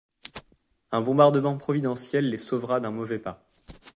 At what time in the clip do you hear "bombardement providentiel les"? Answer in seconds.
1.01-2.37